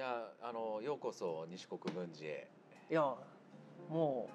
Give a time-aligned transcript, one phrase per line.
[0.00, 2.48] やあのようこそ西国分寺へ。
[2.90, 3.14] いや
[3.88, 4.28] も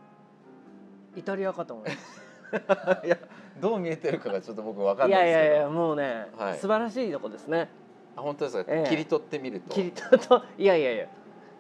[1.16, 3.18] うイタリアかと思いま いや
[3.60, 5.40] どう見えてるかがちょっと僕わかすいんないですけど。
[5.40, 6.58] やいやいやもうね、はい。
[6.58, 7.70] 素晴らしいとこですね。
[8.16, 8.90] あ本当ですか、ええ。
[8.90, 9.74] 切り取ってみると。
[9.74, 11.08] キリトといやいやいや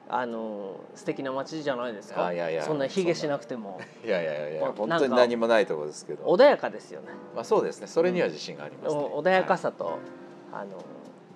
[0.07, 2.27] あの素敵な街じゃないですか？
[2.27, 3.81] あいやいやそんな卑下しなくても。
[4.03, 6.25] いやいやいやお本当に何もないところですけど。
[6.25, 7.07] 穏やかですよね。
[7.33, 7.87] まあそうですね。
[7.87, 9.01] それには自信があります、ね。
[9.01, 9.97] お穏やかさと、
[10.53, 10.77] あの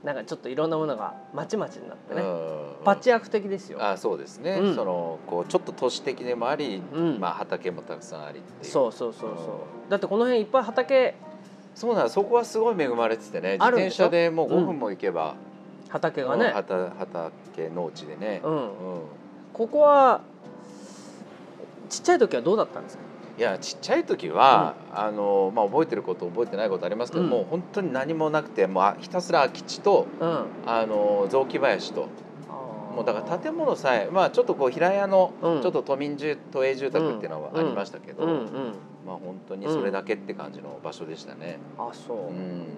[0.04, 3.84] なんかちょっといろんなものがまちまちになってね、うんパッチワーク的ですよ。
[3.84, 4.76] あそうですね、うん。
[4.76, 7.20] そのこうちょっと都市的でもあり、うん。
[7.20, 8.71] まあ畑もたくさんありっていう。
[8.71, 9.90] そうそうそうそう、うん。
[9.90, 11.16] だってこの辺いっぱい畑
[11.76, 13.54] そうなんそこはすごい恵まれててね。
[13.54, 14.06] 自転あるんでしょ？
[14.06, 15.36] 車でもう5分も行けば、
[15.90, 18.54] 畑がね、うん畑畑農地でね、うん。
[18.54, 18.70] うん。
[19.52, 20.21] ここは
[21.90, 23.04] ちっちゃい時はどうだったんですか？
[23.39, 27.29] いやちっちゃい時は、あのまあ、覚えてること覚えてないことありますけど、うん。
[27.29, 30.48] もう本当に何もなくてもうあひたすら空き地とうん。
[30.65, 32.09] あの雑木林と。
[32.50, 35.62] もうだから建物さえ、まあ、ちょっとこう平屋のうん。
[35.62, 38.30] ちょっと都民住都営住宅っていうのはありましたけど、うん。
[38.30, 38.73] うん。
[39.06, 41.62] まあ本当にそれだけって感じの場所でしたね。
[41.78, 42.78] あそう、うん。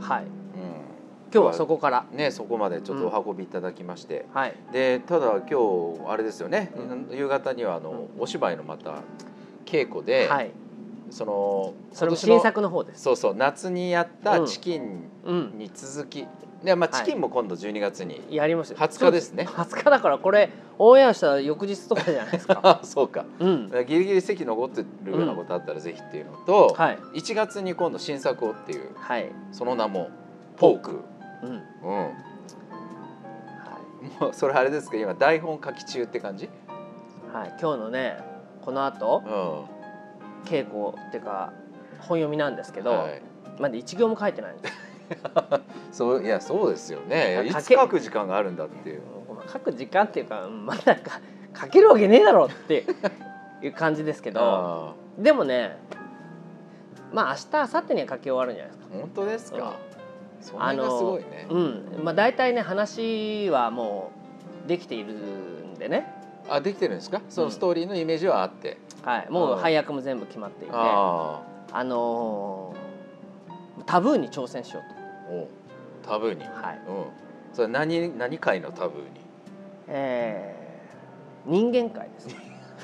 [0.00, 0.24] はい。
[0.54, 0.97] うん
[1.32, 2.06] 今日はそこから。
[2.12, 4.54] ねそこまでちょっとお運びいただきまして、はい。
[4.72, 6.72] でただ今日あれですよね、
[7.10, 9.02] 夕方にはあの、お芝居のまた
[9.66, 10.50] 稽古で、はい。
[11.10, 13.02] そのそれも新作の方です。
[13.02, 16.26] そうそう夏にやったチキンうんに続き、
[16.62, 17.04] でまあはい。
[17.06, 18.78] チキンも今度12月に、やりますよ。
[18.78, 19.46] 20日ですね。
[19.46, 22.60] 20日だからこれオンエアしたら翌日とかじゃないですか。
[22.64, 23.24] あそうか。
[23.38, 23.68] うん。
[23.86, 26.98] ギリギリ席残ってるようなことあったらぜひっていうのと、はい。
[27.14, 29.30] 1月に今度新作をっていうはい。
[29.52, 30.10] その名も
[30.56, 31.00] ポーク、
[31.42, 31.50] うん。
[31.50, 32.10] うん、は
[34.20, 34.96] もうそれあれですか？
[34.96, 36.48] 今台本書き中って感じ、い、
[37.32, 38.18] はい、今日のね
[38.62, 39.28] この後う
[40.44, 41.52] ん稽古っていうか
[42.00, 43.22] 本読みなんですけど、はい、
[43.58, 44.74] まだ一行も書いてないんです。
[45.98, 47.46] そういやそうですよね。
[47.46, 49.02] いつ書く時間があるんだっていう。
[49.50, 51.20] 書く時間っていうかうんまだか
[51.58, 52.84] 書けるわけねえだろって
[53.62, 55.78] いう感じですけどあでもね
[57.12, 58.94] まあ明日明後日には書き終わるんじゃないですか。
[58.94, 59.76] ー本当ですか、
[60.58, 62.00] あのすごいね、うん。
[62.04, 64.10] まあ大体ね話はも
[64.64, 66.06] うできているんでね、
[66.48, 67.20] あできてるんですか？
[67.28, 70.72] そのストーリーのイメージはあって、はい、もううん配役も全部決まっていて。
[70.74, 71.40] あ
[71.72, 72.88] あのー
[73.86, 75.48] タブーに挑戦しようあお
[76.06, 76.80] タブーに、と、はい。
[76.88, 77.04] うん。
[77.54, 79.08] それ何何界のタブーに？
[79.88, 82.34] えー人間界ですね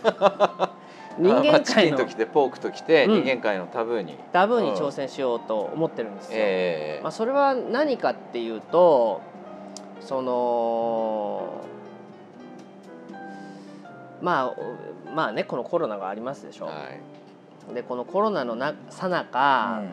[1.19, 3.25] 人間界のあチキンときてポークときて、うん。
[3.25, 4.19] 人間界のタブーに。
[4.33, 6.33] タブーに挑戦しようと思ってるんですよ。
[6.35, 7.03] ええ。
[7.03, 9.21] まあ、それは何かっていうと
[10.01, 11.65] その
[14.21, 16.67] まあまあねこのコロナがありますでしょ。
[16.67, 16.73] は
[17.71, 17.75] い。
[17.75, 19.91] でこのコロナのなさなか、うん。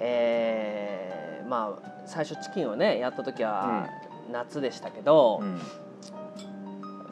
[0.00, 3.88] えーまあ最初チキンをねやった時は
[4.30, 5.60] 夏でしたけど、うん。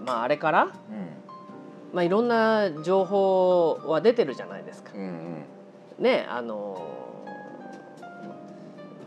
[0.05, 1.18] まああれから、うん
[1.93, 4.93] まあ、いろんな情報は出てるじゃないですか。
[4.95, 5.45] うんうん。
[5.99, 6.81] ねあの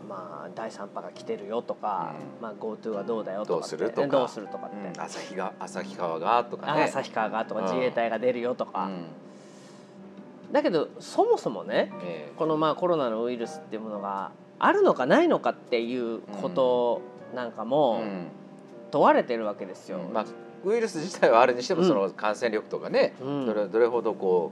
[0.09, 2.41] まあ第三波が来てるよとか、うん。
[2.41, 4.07] まあ GoTo がどうだよとかどうするとか。
[4.07, 5.01] どうするとかって、うん。
[5.01, 6.83] 旭が旭川がとかあね。
[6.83, 7.67] 旭川がとかうん。
[7.67, 9.05] 自衛隊が出るよとか、うん。
[10.51, 17.01] だけどそもそもねえこのまあコロナのウイルスっていうものがあるのかないのかっていうこと
[17.33, 18.27] なんかえもうん。
[18.91, 19.99] 問われてるわけですよ。
[20.13, 20.25] まあ
[20.63, 21.88] ウイルス自体はあるにしてもうん。
[21.88, 23.45] その感染力とかね、うん。
[23.45, 24.51] どれどれほどこ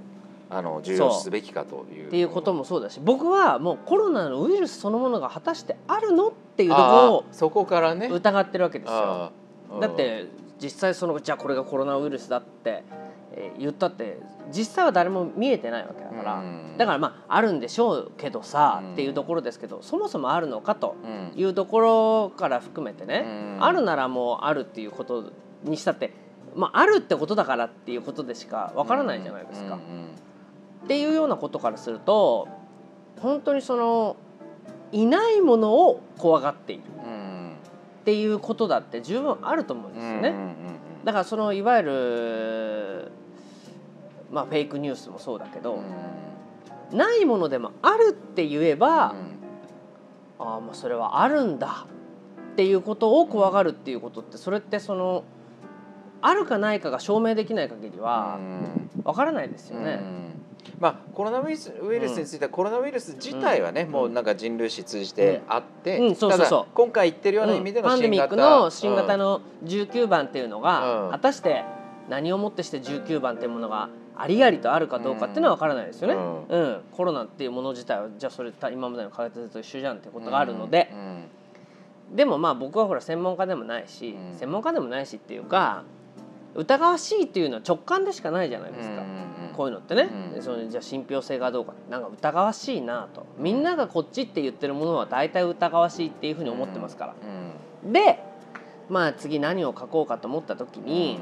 [0.52, 2.08] うあの重要視すべきかという。
[2.08, 8.08] っていうこともそうだし僕はもうコロナのウイルスそのものが果たしてあるのっていうところあをーそこからね。
[8.08, 9.32] 疑ってるわけですよ。
[9.80, 10.28] だって
[10.62, 12.84] 実際そのじゃあこれがコロナウイルスだって、
[13.34, 14.18] えー言ったって
[14.52, 16.76] 実際は誰も見えてないわけだから、うん。
[16.78, 18.94] だからまああるんでしょうけどさ、うん。
[18.94, 21.40] っていうところですけどそもそもあるのかとうん。
[21.40, 23.24] いうところから含めてね、
[23.58, 23.64] うん。
[23.64, 25.26] あるならもうあるっていうこと
[25.64, 26.14] にしたって、
[26.56, 29.76] まあ、あるってことだからっていうことでしかわからないじゃないですか。
[29.76, 30.06] うんうん
[30.82, 32.48] っていうようなことからすると
[33.20, 34.16] 本当にその
[34.94, 36.84] いないものを怖がっている。
[37.06, 37.52] うん。
[38.00, 40.30] っていうことだって十分あると思うんですよね。
[40.30, 43.12] うんうんうんだからそのいわゆる
[44.32, 45.80] まあフェイクニュースもそうだけど、
[46.92, 49.16] ないものでもあるって言えば、
[50.40, 51.88] ああもうそれはあるんだ
[52.52, 55.24] っていうことを怖がるっていうことってそれってその
[56.22, 58.40] あるかないかが証明できない限りは
[59.04, 60.00] わからないですよね。
[60.80, 63.92] まあ、コロナウイルスウイルスについては、コロナウイルス自体はね、ん。
[63.92, 66.50] もうなんか人類史通じてあって、うんうんそうそうそう。
[66.50, 71.12] ただ今回言ってるような意味でのパンデ新型、ミックの新型の、の19番っていうのが、うん。
[71.12, 71.64] 果たして
[72.10, 76.14] 何をもってして19番っていうものがありありとあるかどうかっていうのは分からないですよね。
[76.14, 76.82] ううん。
[76.92, 82.16] コロナっていうもの自体はじゃあそれ今までの科学と一緒じゃんっていうことがあるので、うん。
[82.16, 84.38] でもまあ僕はほら専門家でもないし、うん。
[84.38, 85.84] 専門家でもないしっていうか
[86.56, 89.04] 疑わしいっていうのは直感でしかないじゃないですか、
[89.56, 91.74] こういうのってね、うんでそのじゃあ信憑性がどうか。
[91.90, 92.02] なん。
[92.02, 97.16] か疑わしいなとみんながこっちって言ってるものは大体疑わしいっていうふうに思ってますから、
[97.84, 98.24] うんで
[98.90, 101.20] まあ次何を書こうかと思った時うんに、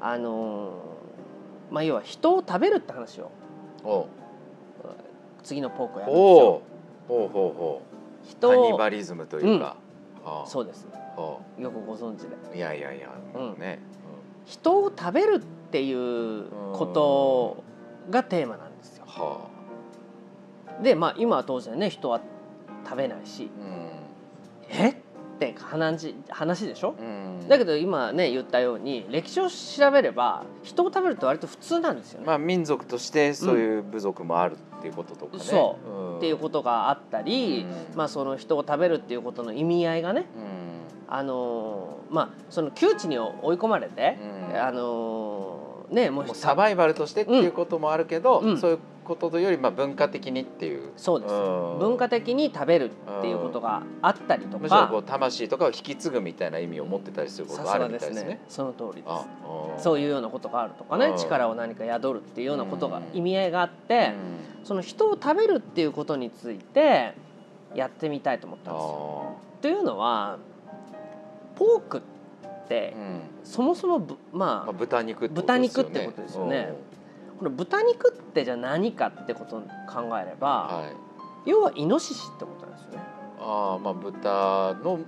[0.00, 3.30] あのーまあ要は人を食べるって話を。
[5.42, 6.62] 次のポークをやるんですよ。
[7.06, 8.26] ほうほうほう。
[8.26, 9.76] 人カニをバリズムというか、
[10.24, 10.46] はあ。
[10.46, 10.86] そうです。
[11.16, 12.28] はよくご存知で。
[12.52, 13.58] あいやいやいや、うん。
[13.60, 13.78] ね、
[14.44, 15.38] 人を食べるっ
[15.70, 17.64] ていうこと
[18.10, 19.04] がテーマなんですよ。
[19.06, 19.48] は
[20.82, 22.20] でまあ今は当然ね人は
[22.84, 23.50] 食べないし。
[23.60, 23.64] あ
[24.70, 24.88] え？
[25.34, 26.94] って話話でしょ？
[26.96, 27.06] うん、
[27.40, 36.16] うん、だけど今ね言ったように歴史を調べれば人を食べるって割と普通なんですよね、まあ民族としてそういう部族もあるっていうこととかね、そうん。
[36.18, 37.96] っていうことがあったり、うん。
[37.96, 40.43] まあその人を食べるっていうことの意味合いがねうん
[41.08, 44.18] あのーまあその窮地に追い込まれて、
[44.50, 44.60] うん。
[44.60, 48.58] あのーねもうサバイバルとしてっていうこともあるけど、うん。
[48.58, 50.92] そういうこととよりまあ文化的にっていう。
[50.96, 51.36] そうです、う
[51.76, 51.78] ん。
[51.78, 54.90] 文化的に食べるっていうことがあったりとか。
[54.98, 58.20] う魂とかを引き継ぐみたいな意味を持ってたりすることがあるみたいですね。
[58.20, 58.40] すね。
[58.48, 59.10] その通りです。
[59.10, 59.24] あ
[59.78, 61.06] そういうようなことがあるとかね。
[61.06, 61.18] うん。
[61.18, 64.12] 力を何か宿るっていうようなことがうん意味合いがあって
[64.64, 67.14] その人を食べるっていうことについて
[67.74, 69.36] やってみたいと思ったんですよ。
[69.60, 70.38] というのは
[71.56, 73.20] ポークってうん。
[73.44, 76.72] そもそもぶまあ、まあ豚肉ってこと豚肉ってことですよね。
[77.38, 80.88] これ豚肉ってじゃあ何かってことを考えれうんばは
[81.46, 82.98] い、要はイノシシってことなんですよね。
[83.40, 85.00] ああまあ豚の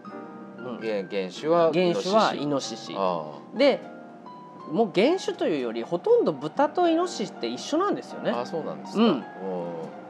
[0.59, 0.79] うん。
[0.81, 2.95] 原原種は原種はイイノノシシ。
[2.97, 3.81] あで
[4.71, 8.33] もう原種というよりほとんど豚とイノシシって一緒なんですよね。
[8.33, 9.25] ああそうなんですか、うん。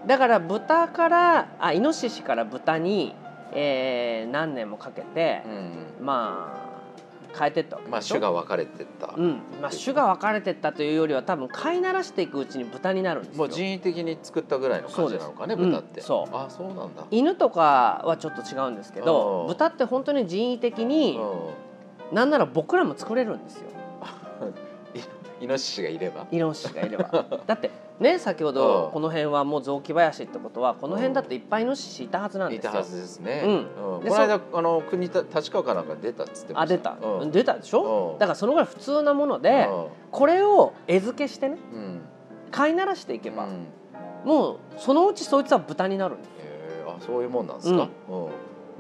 [0.07, 3.15] だから豚からあイノシシから豚に、
[3.57, 6.67] えー何年もかけてう、んまあ
[7.39, 9.41] 変えてったわけまあ種が分かれてった、うん。
[9.61, 13.39] まあ、種が分かれてったというよりは多分飼いならしていくうちに豚になるんですよ。
[13.39, 16.07] もう人為的に作ったぐらいの感じなのかね豚って、うん。
[16.07, 16.35] そう。
[16.35, 17.05] あそうなんだ。
[17.11, 19.47] 犬とかはちょっと違うんですけどうん。
[19.49, 21.19] 豚って本当に人為的に
[22.11, 23.69] うなんなら僕らも作れるんですよ。
[25.41, 26.27] んイノシシがいれば？
[26.31, 27.27] イノシシがいれば。
[27.47, 27.71] だって
[28.01, 28.93] ね先ほどうん。
[28.93, 32.71] この辺はもう雑木林ってことはこの辺だっていっぱいイノシシいたはずなんですよ。
[32.71, 34.05] いたはずですね、うん。
[34.05, 36.75] でこの間あの国た立川かなんか出たっつってました。
[36.75, 37.31] あ出た、うん。
[37.31, 38.19] 出たでしょ、うん。
[38.19, 41.59] だからそのぐらい普通なもので、うこれを餌付けしてね
[42.51, 43.67] 飼いならしていけば、うん。
[44.25, 46.91] もうそのうちそいつは豚になるんですへー。
[46.91, 47.89] あそういうもんなんですか、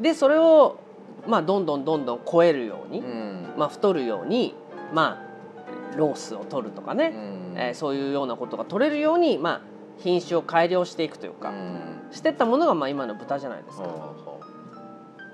[0.01, 0.79] でそれを
[1.27, 3.55] まあどんどんどんどん超えるように、うん。
[3.57, 4.55] まあ、太るように
[4.93, 9.61] まあロースを取るとかね、うんえーそういうようなことが取れるように、まあ、
[9.99, 12.08] 品種を改良していくというか、うん。
[12.11, 13.88] してったものがまあ今の豚じゃないですか。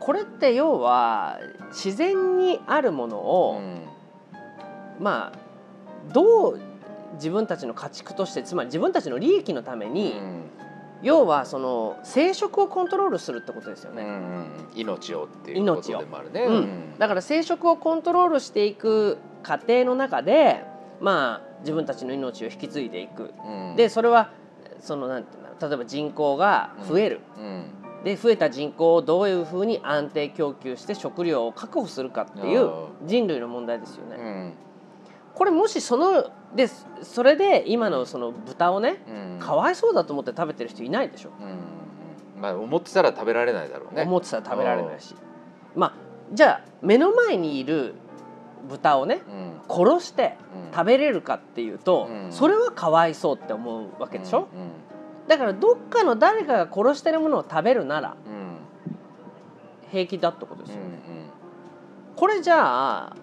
[0.01, 1.39] これって要は
[1.69, 3.61] 自然にあるものあを、
[4.99, 6.61] まあどう
[7.15, 9.95] 自分たちの家畜としてつまり自分たちの利益のためうん。
[9.95, 10.15] に、
[11.03, 14.03] 要はその生殖をコントロールするってことですよね。
[14.03, 14.47] うんうん。
[14.75, 16.43] 命をっていうことでもあるね。
[16.43, 16.99] うん。
[16.99, 20.65] だから生殖をコントロールしていく過程の中で
[21.01, 23.33] まあ自分たちの命を引き継いでいく。
[23.45, 23.77] うん。
[23.77, 24.31] でそれは
[24.81, 25.31] そのなんて
[25.61, 27.21] 例えば人口が増える。
[27.39, 27.65] うん。
[28.05, 32.69] で増えた人口をどういうふうに安定供給して食料を確保するかっていう
[33.05, 34.17] 人類の問題ですよね。
[34.17, 34.53] うん。
[35.35, 36.67] これもしそので
[37.03, 39.39] それで今のその豚をねうん。
[39.39, 41.45] かわいそうだと思って食べてる人いないでしょ、う
[42.39, 42.43] ん。
[42.43, 44.03] まあ思ってたら食べられないだろうね。
[44.03, 45.15] 思ってたら食べられないし。
[45.77, 45.93] まあ
[46.33, 47.95] じゃあ目の前にいる
[48.69, 49.61] 豚をねうん。
[49.69, 50.73] 殺してうん。
[50.75, 52.33] 食べれるかっていうと、うん。
[52.33, 54.71] それはかわいそうって思うわけでしょ、うん。
[55.29, 58.59] だからどっかの誰かが殺してるものを食べるならうん。
[59.91, 60.93] 平気だってことですよ、うん
[62.15, 63.17] これじゃあ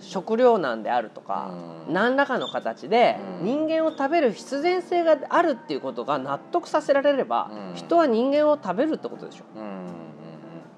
[0.00, 1.52] 食糧難であるとか、
[1.86, 1.94] うん。
[1.94, 3.44] 何らかの形でうん。
[3.44, 7.74] 人間を食べる必然性があるっていうことが納得させられれば、うん。
[7.76, 9.44] 人は人間を食べるってことでしょ、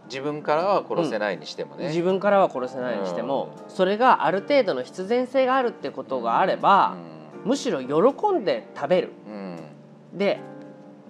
[0.06, 1.88] 自分からは殺せないにしてもね。
[1.88, 6.96] 自分からは殺せないにしても、それがある程度の必然性があるってことがあれば、
[7.44, 9.12] むしろ喜んで食べる。
[9.26, 9.58] うん。
[10.12, 10.40] で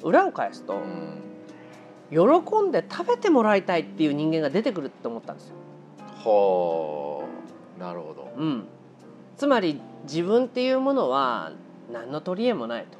[0.02, 1.24] 裏を返すと、うん。
[2.10, 5.56] 喜んで食べてもらいたいっていう人間が出てくるって思ったんですよ。
[6.24, 7.24] は
[7.78, 8.32] あなるほど。
[8.36, 8.64] うん、
[9.36, 11.52] つまり自分っていうものは
[11.92, 12.98] 何の取り柄もないと。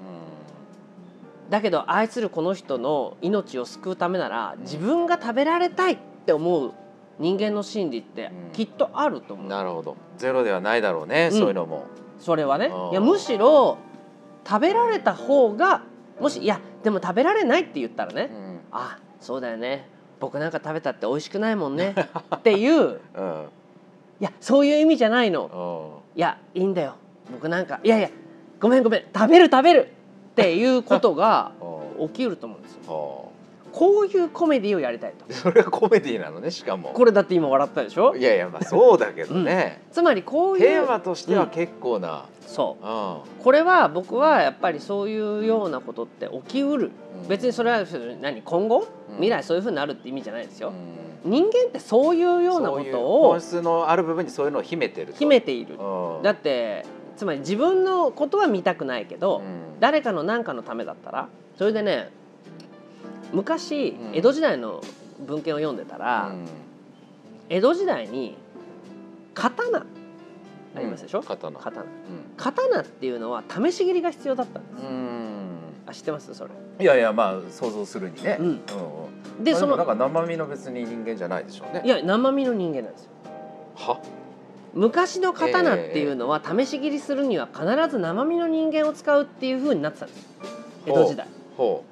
[1.50, 6.72] だけど愛するこの人の命を救うためなら自分が食べられたいって思う
[7.18, 8.52] 人間の心理ってうん。
[8.52, 9.46] きっとあると思う。
[9.46, 9.96] なるほど。
[10.16, 11.28] ゼロではないだろうね。
[11.32, 11.38] うん。
[11.38, 11.84] そういうのも。
[12.18, 12.72] それはね。
[12.90, 13.78] いやむしろ
[14.46, 15.82] 食べられた方が
[16.20, 18.60] もしいやでも食べられないって言ったらね、うん。
[18.72, 19.88] あそうだよね。
[20.20, 21.94] 僕なんか食べたって美味しくないもんね。
[22.34, 23.00] っていう。
[23.14, 23.48] うん。
[24.20, 26.00] いやそういう意味じゃないの。
[26.14, 26.18] うん。
[26.18, 26.94] いやいいんだよ。
[27.30, 28.10] 僕なんかいやいや
[28.60, 29.02] ごめんごめん。
[29.14, 29.93] 食べる食べる
[30.34, 31.52] っていうことが
[31.98, 32.80] うん起きると思うんですよ。
[32.92, 33.24] は
[33.72, 35.24] こういうコメディをやりたいと。
[35.28, 36.90] あ それがコメディなのねしかも。
[36.90, 38.14] これだって今笑ったでしょ？
[38.16, 42.84] いやいやまあそうだけどね、つまりこういうテーマとしては結構な、そう。
[42.86, 42.88] う
[43.40, 43.42] ん。
[43.42, 46.90] これは僕はやっぱりそういうようなことって起きうる。
[47.22, 47.28] うん。
[47.28, 47.84] 別にそれは
[48.20, 48.86] 何今後？
[49.08, 49.14] うん。
[49.16, 50.72] 未来そういうふうになるって意味じゃないですよ。
[51.24, 51.30] うん。
[51.30, 55.18] 人間ってそういうようなことを本質のある部分にそういうのを秘めてると。
[55.18, 55.76] 秘めている。
[55.80, 56.22] うん。
[56.22, 56.84] だって
[57.16, 59.80] つまり自分のことは見たくないけど、うん。
[59.80, 62.10] 誰かの何かのためだったらそれでね
[63.32, 64.16] 昔うん。
[64.16, 64.82] 江戸時代の
[65.26, 66.46] 文献を読んでたら、うん。
[67.48, 68.36] 江戸時代に
[69.34, 69.86] 刀
[70.76, 71.58] ありますでしょ、うん刀。
[71.58, 71.82] 刀。
[71.82, 71.86] う
[72.36, 74.84] 刀っていうのは試し切りが必要だったんです、
[75.86, 76.34] あ知ってます？
[76.34, 76.50] それ。
[76.80, 78.60] いやいやまあ想像するにね、うん。
[79.44, 81.82] でそのもなんか生身の別に人間じゃないでしょうね。
[81.84, 83.10] いや生身の人間なんですよ。
[83.76, 84.00] は？
[84.74, 90.18] 昔の刀っていうのは試し切りするには必ず生身の人間を使うっていうふうになってたんです。
[90.18, 90.24] よ
[90.86, 91.26] 江戸時代。
[91.56, 91.84] ほ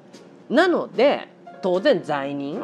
[0.49, 1.29] なので
[1.61, 2.59] 当然罪人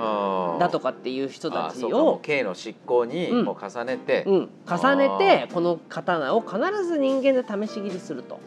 [0.59, 3.45] だとかっていう人たちを刑の執行にうん。
[3.45, 8.39] もう重ねて、うん、重ねてこの刀を必ず人間で試し切りすると。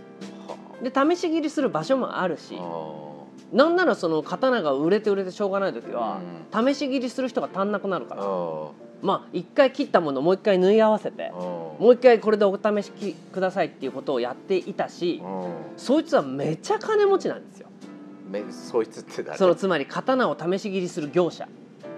[0.47, 2.57] はで試し切りする場所もあるし。
[2.59, 3.12] あ
[3.53, 6.21] なんならその刀が売れて売れてしょうがない時は
[6.53, 8.23] う試し切りする人が足んなくなるから。
[8.23, 8.69] ー
[9.03, 11.39] まあ一回切ったものをもう一回縫い合わせてうん。
[11.41, 15.55] もう一回これでお試しきくださいっていうことをやっていたしうん。
[15.77, 17.69] そいつはめちゃ金持ちなんですよ。
[18.31, 19.37] めそいつって誰？
[19.37, 21.49] そのつまり刀を試し切りする業者、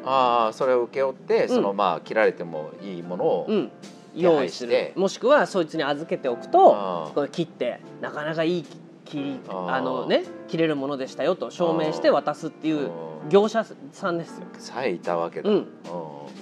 [0.04, 1.48] ああそれを請け負って、ん。
[1.48, 3.70] そのまあ切られてもいいものを、うん、
[4.16, 5.00] 用意すしてる。
[5.00, 8.66] もしくはそいつに預けておくとあこれ切ってなかなかいい
[9.04, 13.28] 切りあのね切れるものでしたよと証明して渡すっていううん。
[13.30, 14.46] 業者さんですよ。
[14.58, 15.66] さえいたわけだ、うん、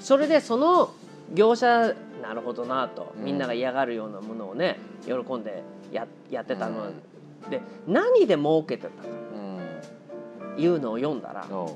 [0.01, 0.91] それでその
[1.33, 3.25] 業者なるほどなとうん。
[3.25, 7.51] みんなが嫌がるようなものをね喜んでややってたの、うん。
[7.51, 8.95] で何で儲けてたか。
[9.35, 9.39] う
[10.53, 10.57] ん。
[10.57, 11.73] というのを読んだらうん。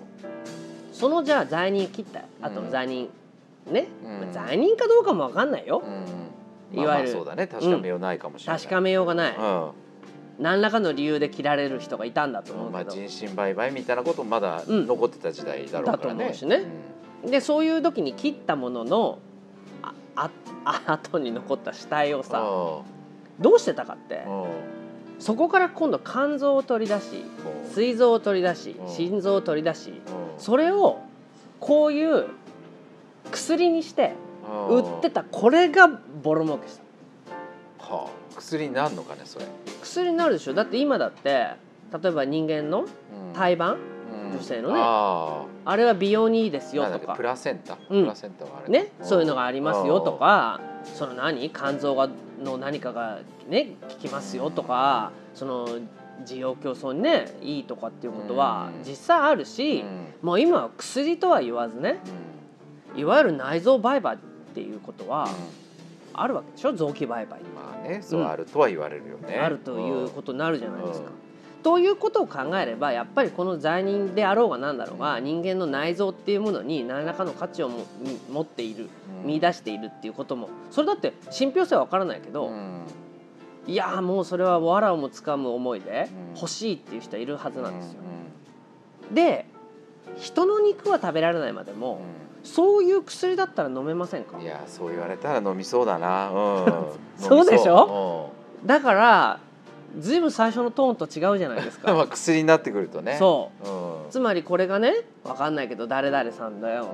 [0.93, 3.09] そのじゃあ罪人切った後の罪人、
[3.71, 4.33] ね、うん。
[4.33, 5.83] 罪人かどうかも分かんないよ、
[6.73, 6.81] うん。
[6.81, 7.47] いわゆるまあまあそうだね。
[7.47, 9.71] 確かめようないかもしれない、確かめようがない、うん
[10.39, 14.87] 何らかの理由で切られる人がいたんだと思うまあ、けど、人身売買みたいなこともまだうん。
[14.87, 15.97] 残ってた時代だろうからね。
[15.97, 16.65] だと思うしね。
[17.25, 19.19] でそういう時に切ったものの
[19.83, 20.31] ああ
[20.65, 22.41] あ 後に残った死体をうんさ
[23.41, 24.49] どうしてたかってうんうん
[25.19, 27.25] そこから今度肝臓を取り出し
[27.73, 29.97] 膵臓を取り出しうん心臓を取り出しうん
[30.39, 30.99] それを
[31.59, 32.27] こういう
[33.31, 34.13] 薬にして
[34.69, 35.89] うん売ってたこれが
[36.23, 37.95] ボロ儲けした。
[37.95, 39.47] はあ、薬になるのかねそれ。
[39.83, 40.55] 薬になるでしょ。
[40.55, 42.87] だって今だって例えば人間のうん。
[43.35, 43.79] 胎盤？
[44.29, 44.33] うん。
[44.33, 44.75] 女性のね。
[44.79, 45.77] ああ。
[45.77, 47.15] れは美容にいいですよとか。
[47.15, 48.03] プラセンタ、うん。
[48.03, 50.61] プラセンタはあれね、そういうのがありますよとか。
[50.85, 51.51] その何？
[51.51, 52.09] 肝臓が
[52.43, 55.13] の何かがね効きますよとか。
[55.35, 55.69] その
[56.25, 58.89] 需要競争にねいいとかっていうことはうん。
[58.89, 60.15] 実際あるうし、ん。
[60.23, 61.99] もう今は薬とは言わずね。
[62.97, 64.19] いわゆる内臓売買っ
[64.55, 65.29] ていうことは
[66.17, 66.73] あるわけでしょ？
[66.73, 69.39] 臓器売買、うんまあねそうあるとは言われるよね。
[69.39, 71.09] あるということになるじゃないですか。
[71.09, 71.63] うん。
[71.63, 77.85] ということを考えればやっぱりこの罪人であろうが何だろうが人間の内臓っていうものに何らかの価値をも
[78.31, 78.89] 持っている
[79.23, 79.27] うん。
[79.27, 80.49] 見出しているっていうことも。
[80.71, 82.83] それだって信憑性は分からないけど、うん。
[83.67, 86.37] いやーもうそれは藁をもつかむ思いでうん。
[86.37, 88.01] 欲しいっていう人はいるはずなんですよ。
[89.13, 89.47] うで
[90.17, 91.99] 人の肉は食べられないまでもん
[92.47, 94.37] そういう薬だったら飲めませんか？
[94.39, 96.31] うんいやそう言われたら飲みそうだな。
[96.31, 96.67] うん。
[97.19, 97.45] そう。
[97.51, 98.31] でしょ？
[98.65, 99.39] だから
[99.99, 102.13] ずいぶん最初のトーンと違うじゃないですうん まあか。
[102.13, 103.17] 薬になってくるとね。
[103.19, 103.69] そう。
[103.69, 104.11] うん。
[104.11, 106.89] つまりこれがね分かんないけど誰々さんだようん。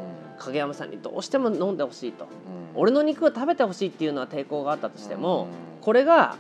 [0.45, 2.25] 影山さんにどうしても飲んでほしいと。
[2.25, 2.81] うん。
[2.81, 5.49] 俺の肉を食べてほしいっていうのは抵抗があったとしてもうん。
[5.83, 6.37] これが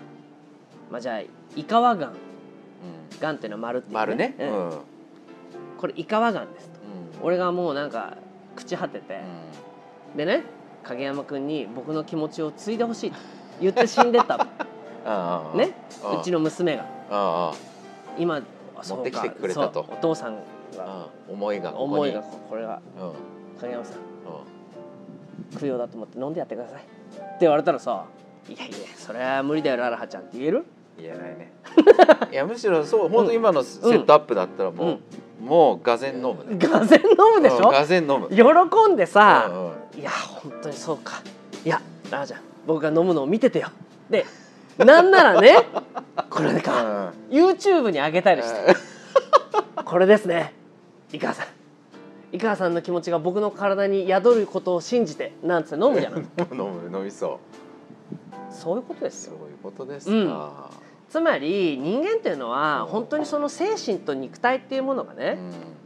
[0.90, 2.10] まあじゃあイカワガン。
[2.10, 2.14] うん。
[3.20, 4.34] ガンっていうのは丸っていう、丸ね。
[4.38, 4.50] ううん。
[4.50, 4.78] んうん。
[5.78, 6.72] これイカワガンですと。
[7.22, 8.16] 俺がもうなんか
[8.56, 9.20] 朽ち果てて、
[10.16, 10.44] でね
[10.82, 13.16] 影山君に僕の気持ちを継いでほしいと。
[13.60, 14.46] 言って死んでった。
[15.52, 16.84] うんねうんうちの娘が。
[17.10, 17.52] あ
[18.18, 18.40] 今
[18.84, 19.86] 持ってきてくれたと。
[19.90, 20.36] お父さん
[20.76, 21.06] が。
[21.28, 21.94] 思いがここに。
[21.94, 22.80] 思いがここれが。
[22.98, 23.08] うん。
[23.08, 23.14] うん
[23.60, 24.12] 影山さん。
[25.58, 26.80] 供養だと思って飲んでやってください。
[26.80, 28.06] って言われたらさ
[28.48, 30.64] 「いやいやそれは無理だよララハちゃん」って言える？
[30.98, 31.52] 言えないね。
[32.32, 34.98] いやむしろそう本当今のセットアップだったらもう、
[35.42, 36.56] もうがぜん飲むね。
[36.56, 37.66] がぜん飲むでしょ？
[37.66, 38.28] うんがぜん飲む。
[38.30, 40.00] 喜んでさうんうん。
[40.00, 41.20] いや本当にそうか。
[41.64, 41.80] いや
[42.10, 43.68] ララちゃん僕が飲むのを見ててよ。
[44.08, 44.24] で
[44.78, 45.56] なんならね
[46.30, 47.10] これか。
[47.30, 47.36] うん。
[47.36, 48.74] YouTube に上げたりして。
[49.84, 50.54] これですね。
[51.12, 51.46] 井川さん。
[52.34, 56.20] 井川さんの気持ちが僕の体に宿ることを信じてなんつって飲むじゃない。
[56.52, 56.58] 飲
[56.90, 57.38] む飲みそ
[58.50, 58.54] う。
[58.54, 59.34] そういうことですよ。
[59.38, 60.70] そういうことですか、
[61.12, 65.36] つまり人間っていうのは本当にその精神と肉体っていうものがね、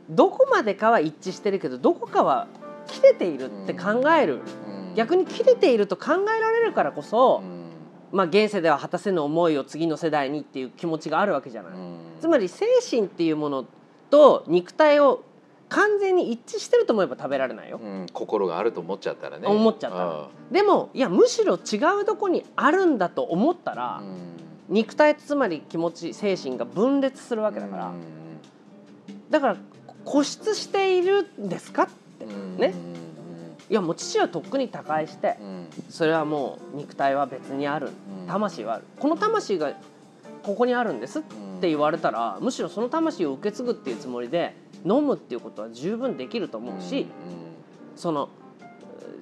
[0.08, 0.14] うん。
[0.14, 2.46] どこまでかは一致してるけどどこかは
[2.86, 4.34] 切れているって考える、
[4.68, 4.94] うん。
[4.94, 7.72] 逆に切れていると考えられるからこそ、うん。
[8.12, 11.72] まあ、現世では果たせぬ思いを次の世代にっていう気持ちがあるわけじゃない。
[11.72, 11.98] うん。
[12.20, 13.64] つまり精神っていうもの
[14.10, 15.24] と肉体を
[15.68, 17.80] 完全に一致してると思えば食べられないよ。
[17.82, 18.06] うん。
[18.12, 19.48] 心があると思っちゃったらね。
[19.48, 19.98] 思っちゃった。
[19.98, 24.36] らでもいやむしろ違うとこにあるんだと思ったら、うん
[24.68, 28.16] 肉体つまり気持ち精神が分裂するわけだから、うん
[29.30, 29.56] だから
[30.04, 32.56] 固執しているんですかって、うん。
[32.58, 32.74] ね
[33.68, 35.68] いやもう父はとっくに他界してうん。
[35.88, 37.90] それはもう肉体は別にある。
[38.20, 38.26] うん。
[38.28, 38.84] 魂はある。
[39.00, 39.72] この魂が
[40.44, 41.22] ここにあるんですっ
[41.60, 44.54] て言われたらむしろその魂を受け継ぐっていうつもりで
[44.84, 47.08] 飲むっていうことは十分できると思うし、
[47.96, 48.45] そのえー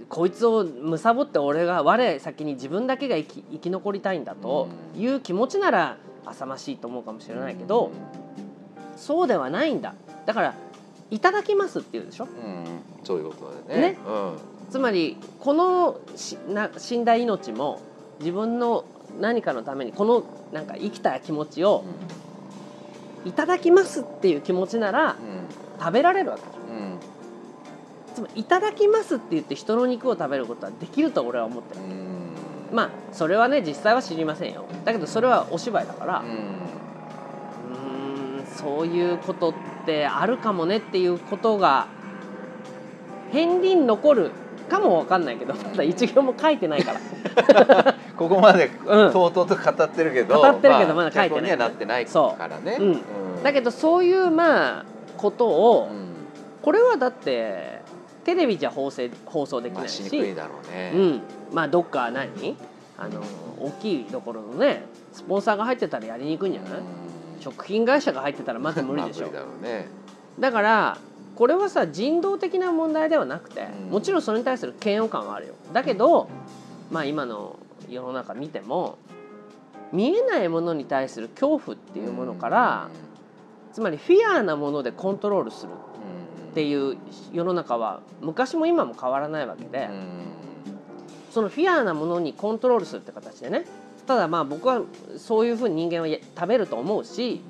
[0.08, 5.96] こいつを貪って俺が我先に自分だけが生き生き残りたいんだという気持ちなら
[6.26, 7.90] 浅ましいと思うかもしれないけど、
[8.96, 9.94] そうではないんだ。
[10.26, 10.54] だから
[11.11, 12.25] 「いただきます」っていうでしょ？
[12.25, 12.54] うん。
[12.54, 12.64] うん
[13.02, 13.92] そういうことだよね。
[13.92, 13.99] ね。
[14.70, 17.80] つまりこのしな死んだ命も
[18.20, 18.84] 自分の
[19.20, 21.94] 何かのためにこのなんか生きた気持ちをうん。
[23.28, 25.16] いただきますっていう気持ちなら
[25.80, 26.42] 食べられるわけ。
[26.58, 26.63] うんうん
[28.14, 31.80] つまりいただきますって言って人の肉を食べることはできると俺は思ってる。
[31.83, 32.30] うん。
[32.73, 34.64] まあそれはね実際は知りませんよ。
[34.85, 36.21] だけどそれはお芝居だから。
[36.21, 36.64] うん。
[38.56, 39.54] そういうことっ
[39.85, 41.88] てあるかもねっていうことが
[43.33, 44.30] 片鱗残る
[44.71, 47.94] かもわかんないけど まだ一行も書いてないから。
[48.16, 49.12] ここまで うん。
[49.12, 51.28] とうとうと語ってるけど語ってるけどまだ書いてない。
[51.28, 52.38] 脚本にはなってないそう。
[52.38, 53.42] からねうん。
[53.42, 54.85] だけどそういうまあ
[55.16, 56.14] ことを、うん。
[56.62, 57.83] これはだって
[58.25, 60.93] テレビじゃ放送放送できまあないし、うね。
[60.95, 62.57] うん、まあどっか何？
[62.97, 63.23] あの
[63.60, 67.41] 大きいところのねスポンサーが入ってたらやりにくいんじゃない、うん。
[67.41, 69.28] 食品会社が入ってたらまず無理でしょ。
[69.28, 69.89] だね。
[70.39, 70.99] だから
[71.37, 73.91] これはさ人道的な問題ではなくてうん。
[73.91, 75.54] もちろんそれに対する嫌悪感はあるよ。
[75.73, 76.28] だけど
[76.91, 77.58] まあ今の
[77.89, 78.99] 世の中見ても
[79.93, 82.89] 見えないものに対する恐怖っていうものから、
[83.73, 85.73] つまりフィアーなものでコントロールする
[86.54, 86.97] っていう
[87.32, 89.88] 世の中は昔も今も変わらないわけで、
[91.32, 93.64] そのフィアーなものにコントロールするって形でね。
[94.06, 94.82] ただまあ僕は
[95.17, 97.43] そういうふうに人間はや食べると思うし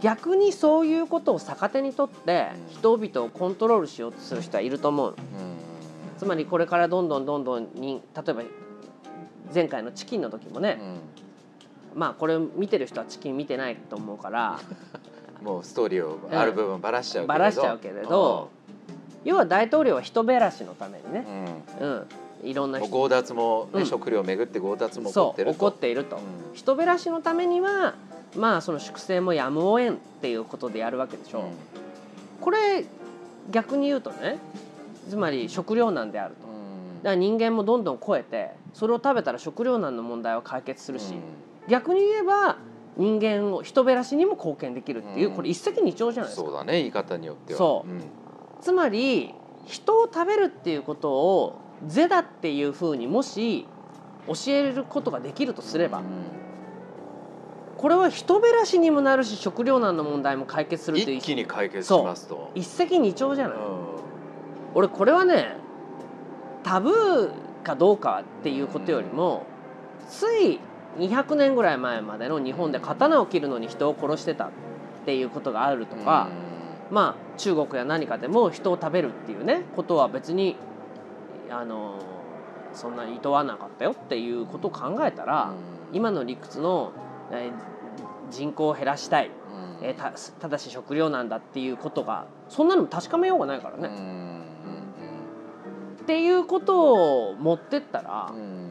[0.00, 5.10] 逆にそういうことを逆手にとって人々をコントロールしようとする人はいると思う。
[5.12, 5.16] の
[6.18, 8.42] つまりこれからどんどんどんどんに例えば
[9.54, 10.78] 前回のチキンの時もね、
[11.94, 14.60] まあこれ見てる人はチキン見てないと思うから
[15.42, 17.38] もうストーリーをある部分ばらしちゃうけれど。
[17.38, 18.50] ばらしちゃうけれど
[19.24, 21.24] 要は大統領は人減らしのためにね。
[21.80, 22.06] う、ん。
[22.42, 26.22] うん、いろんな強奪もねうん食料をめぐって強奪も起こってる怒っていると、うん。
[26.54, 27.94] 人減らしのためには
[28.36, 31.44] まあその粛清もやむを得んっていうことでやるわけでしょ、
[32.40, 32.84] これ
[33.50, 34.38] 逆に言うとね
[35.08, 36.46] つまり食糧難であると。
[36.46, 37.02] うん。
[37.02, 41.14] だから人間もどんどん超えてそれを食べたら食糧難の問題は解決するし、
[41.68, 42.58] 逆に言えば
[42.96, 45.36] 人間を人減らしにも貢献できるっていう、うん。
[45.36, 46.46] これ一石二鳥じゃないですか。
[46.46, 47.58] そうだね言い方によっては。
[47.58, 47.90] そう。
[47.90, 48.02] うん。
[48.60, 49.34] つまり
[49.66, 53.66] 人を食べるっていうことを是だっていうふうにもし
[54.26, 56.04] 教えることができるとすれば、うん。
[57.76, 62.50] これは人減らしにもなるし食糧難の問題も解決するという一気に解決しますと。
[62.54, 63.60] 一石二鳥じゃない、う
[64.74, 65.56] 俺これはね
[66.62, 69.44] タブーかどうかっていうことよりも、
[70.08, 70.58] つい
[70.98, 74.50] 200年ぐらい前までの日本で刀を切るのに人を殺してたっ
[75.04, 76.00] ていうことがあるとん。
[76.00, 76.28] か、
[76.90, 80.56] まあ中国や何かでも人を食べるっていうねことは別に
[81.50, 81.98] あの
[82.72, 85.52] そんなに厭わなかったよっていうことを考えたら、
[85.92, 86.92] 今の理屈の、
[87.32, 87.76] えー
[88.28, 89.30] 人口を減らしたい、
[89.80, 89.86] うん。
[89.86, 93.88] えーたただし食糧なんだっていうことがそんなの確かめようがないからね。
[93.88, 94.42] うん。
[96.02, 98.65] っていうことを持ってったら、うん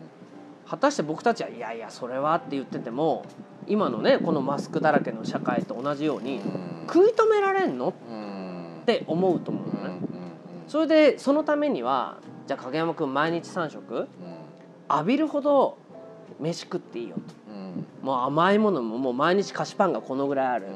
[0.68, 3.24] 果たして僕たちはいやいやそれはって言ってても
[3.68, 6.88] 今のねこのマスクだらけの社会と同じようにうん。
[6.88, 7.90] 食い止められんの？
[7.90, 8.82] っうん。
[8.86, 10.00] て思うと思うのね。
[10.68, 14.08] それでそのためにはじゃあ影山君毎日3食
[14.90, 15.78] 浴びるほど
[16.40, 17.22] 飯食っていいよと。
[17.52, 17.86] うん。
[18.06, 20.74] もう甘いものももう毎日菓子パンがこのぐらいある、うん。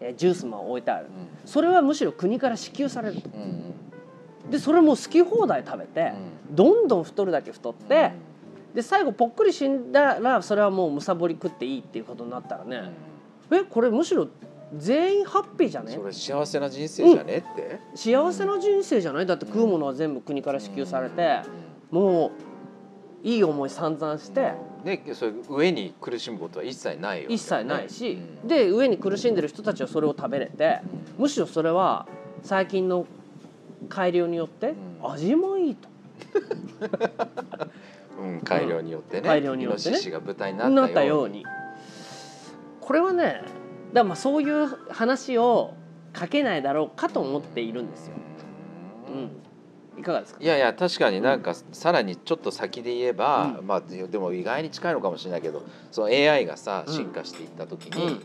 [0.00, 1.06] えージュースも置いてある。
[1.06, 1.48] うん。
[1.48, 3.28] それはむしろ国から支給されると。
[3.34, 3.62] うん
[4.50, 6.12] でそれも好き放題食べて
[6.50, 8.10] どんどん太るだけ太って
[8.74, 12.90] で最後ぽっくり死んだらそれはもうむさぼり食っていいっていうことになったらね。
[13.50, 14.28] えこれむしろ
[14.74, 15.92] 全員ハッピーじゃね？
[15.92, 17.38] それ幸せな人生じゃね？
[17.38, 19.26] って、幸せな人生じゃない？
[19.26, 21.40] だって食うものは全部国から支給されて
[21.90, 22.28] も
[23.22, 24.52] ういい思い散々して。
[24.84, 28.48] ねそれ上に苦しむことは一切ないよ、ね、一切ないしうん。
[28.48, 30.80] で上に苦しんでる人たちはそれを食べれて
[31.18, 32.08] むしろそれは
[32.42, 33.06] 最近の
[33.88, 35.12] 改良によってうん。
[35.12, 35.88] 味もいいと
[38.22, 39.88] うん、改良によってね改良によってね。
[39.88, 41.44] イノシシが舞台になったようなにったように。
[42.80, 43.44] これはねだか
[43.94, 45.74] らまあそういう話を
[46.18, 48.14] 書けないだろうかと思っているんですよ。
[49.94, 50.40] うん、いかがですか？
[50.42, 53.66] いやいや確かになんかさらにちょっと先で言えば、うん。
[53.66, 56.94] まあででも意外に近いのかもしれないけどその AI がさうん。
[56.94, 58.22] 進化していった時に、うん。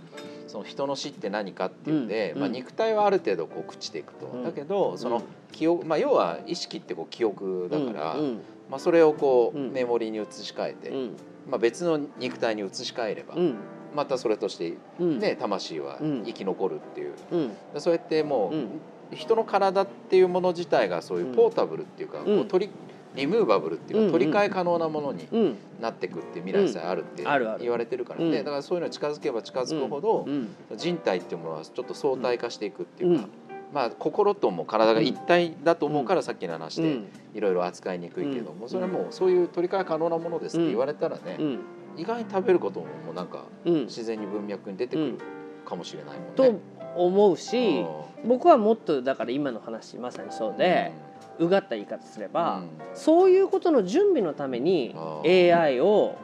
[0.47, 2.39] その人の死って何かっていうんで、うん。
[2.39, 4.43] まあ、肉体はある程度こう朽ちていくと、うん。
[4.43, 9.71] だけどその記憶、まあ、要は意識ってこう記憶だから、うんまあ、それをこううん。
[9.71, 11.15] メモリに移し替えて、うん。
[11.49, 13.55] まあ、別の肉体に移し替えれば、うん。
[13.95, 15.19] またそれとしてうん。
[15.19, 16.23] ね、魂はうん。
[16.25, 17.51] 生き残るっていう、うん。
[17.81, 18.67] そうやってもう、うん。
[19.13, 22.25] 人の体っていうもの自体がそういうポータブルっていうか、うん。
[22.25, 22.73] こう取り
[23.15, 24.11] リムーバブルっていうか、うん。
[24.11, 25.57] 取り替え可能なものにうん。
[25.81, 27.23] なっていくっていう未来さえあるって
[27.61, 28.31] 言われてるからうん。
[28.31, 30.49] ねだからそういうのに近づけば近づくほど、うん。
[30.75, 37.07] 人体っていうものはちょっと相対化していくっていうか、うんまあ心とも体が一体だと思うからさっきの話でうん。
[37.33, 38.69] いろいろ扱いにくいけども、うん。
[38.69, 41.59] それはもうそういう取り替え可能なものですって言われたらね、うん。
[41.97, 43.73] 意外に食べることももうなんかうん。
[43.85, 45.17] 自然に文脈に出てくる
[45.65, 46.31] かもしれないもんね。
[46.35, 46.59] と
[46.95, 47.85] 思うし
[48.25, 50.91] 僕はもっとだから今の話まさにそうで
[51.39, 52.63] うがった言い方すれば、
[52.95, 56.15] そういうことの準備のためにあ AI を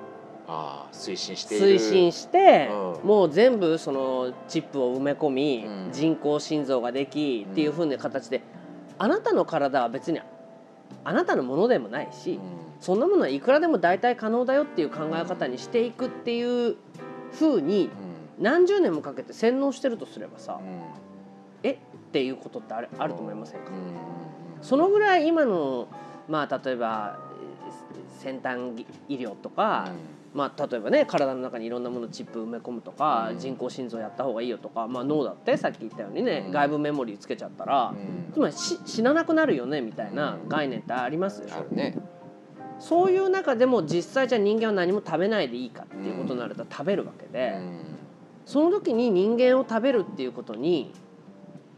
[0.48, 2.70] ああ推進して推進して
[3.02, 3.08] うん。
[3.08, 5.92] もう全部そのチップを埋め込みうん。
[5.92, 8.42] 人工心臓ができっていうふうな形で
[8.98, 10.20] あなたの体は別に
[11.04, 12.40] あなたのものでもないし
[12.80, 16.76] そんなものはいくらでも代替可能だよっていう考え方にしていくっていう
[17.32, 17.90] ふうに
[18.40, 20.60] 何十年もかけて洗脳してるとすればさ
[21.64, 21.72] え？
[21.72, 21.78] っ
[22.12, 23.72] ていうことってあるあると思いませんか？
[24.62, 25.88] そのぐらい今の
[26.28, 27.18] まあ例えば
[28.18, 29.90] えー先端医療とか、
[30.34, 33.40] まあ、例えばね体の中にいろんなものチップ埋め込むとか、うん。
[33.40, 36.52] 人工心臓やった方がいいよとか、まあ、脳だってさっき言ったようにね、うん。
[36.52, 37.94] 外部メモリーつけちゃったら、
[38.34, 41.98] つまりし死ななくなるよねみたいな概念ってありますでしょ、ね。
[42.80, 47.60] そういう中でも実際じゃあ人間は何も食べないでいいかっていうことになると食べるわけで、
[48.46, 50.92] その時に人間を食べるっていうことに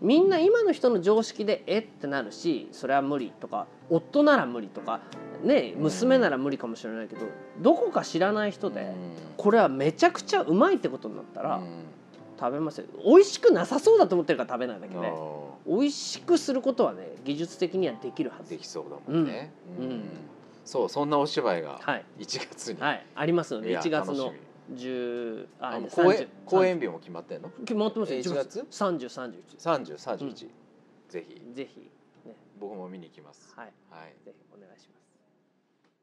[0.02, 0.30] みん。
[0.30, 5.00] な今の人の常識でえってなるしそれは無理とか夫なら無理とか
[5.44, 7.26] ね娘なら無理かもしれないけど
[7.60, 8.94] どこか知らない人で
[9.38, 11.62] これはめちゃくちゃうまいってことになったら
[12.38, 12.88] 食べますよ。
[13.06, 15.14] 美味しくなさそうだと思ってるから食べないだけで
[15.66, 18.50] 美味しくすることはね技術的にはできるはず。
[18.50, 19.52] できそうだもんね。
[19.80, 19.86] うん。
[19.86, 20.04] うん。
[20.66, 22.06] そうそんなお芝居がはい。
[22.20, 22.82] 1月に。
[22.82, 23.06] はい。
[23.16, 24.40] ありますのでいや1月の楽し
[24.74, 27.50] 10ああもう30公演公演日も決まってんの？
[27.50, 28.20] 決まってますよ。
[28.20, 30.50] え1月？3031 30、31、
[31.08, 31.42] ぜひ。
[31.54, 31.80] ぜひ。
[31.80, 31.86] ね
[32.56, 33.54] 僕も見に行きます。
[33.56, 33.74] はい。
[33.90, 34.16] はい。
[34.24, 34.45] ぜひ